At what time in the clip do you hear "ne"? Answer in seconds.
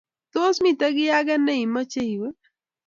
1.45-1.53